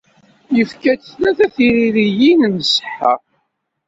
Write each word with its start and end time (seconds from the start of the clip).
Yefka-d 0.57 1.01
tlata 1.03 1.45
tririyin 1.55 2.45
ur 2.49 2.53
nṣeḥḥa. 2.59 3.13